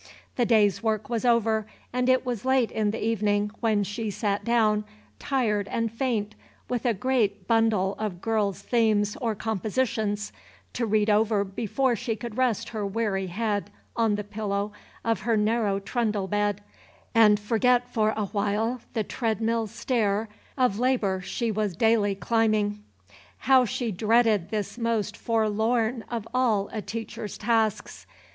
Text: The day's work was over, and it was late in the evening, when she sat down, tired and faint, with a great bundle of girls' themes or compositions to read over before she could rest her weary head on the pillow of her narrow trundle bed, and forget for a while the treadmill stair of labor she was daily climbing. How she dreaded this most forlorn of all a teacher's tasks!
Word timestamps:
The 0.35 0.47
day's 0.47 0.81
work 0.81 1.09
was 1.11 1.25
over, 1.25 1.67
and 1.93 2.09
it 2.09 2.25
was 2.25 2.43
late 2.43 2.71
in 2.71 2.89
the 2.89 3.05
evening, 3.05 3.51
when 3.59 3.83
she 3.83 4.09
sat 4.09 4.43
down, 4.43 4.83
tired 5.19 5.67
and 5.67 5.91
faint, 5.91 6.33
with 6.67 6.87
a 6.87 6.95
great 6.95 7.45
bundle 7.47 7.93
of 7.99 8.19
girls' 8.19 8.63
themes 8.63 9.15
or 9.21 9.35
compositions 9.35 10.33
to 10.73 10.87
read 10.87 11.07
over 11.11 11.43
before 11.43 11.95
she 11.95 12.15
could 12.15 12.35
rest 12.35 12.69
her 12.69 12.83
weary 12.83 13.27
head 13.27 13.69
on 13.95 14.15
the 14.15 14.23
pillow 14.23 14.71
of 15.05 15.19
her 15.19 15.37
narrow 15.37 15.77
trundle 15.79 16.25
bed, 16.27 16.61
and 17.13 17.39
forget 17.39 17.87
for 17.93 18.09
a 18.17 18.25
while 18.25 18.81
the 18.93 19.03
treadmill 19.03 19.67
stair 19.67 20.29
of 20.57 20.79
labor 20.79 21.21
she 21.21 21.51
was 21.51 21.75
daily 21.75 22.15
climbing. 22.15 22.83
How 23.37 23.65
she 23.65 23.91
dreaded 23.91 24.49
this 24.49 24.79
most 24.79 25.15
forlorn 25.15 26.03
of 26.09 26.27
all 26.33 26.69
a 26.73 26.81
teacher's 26.81 27.37
tasks! 27.37 28.07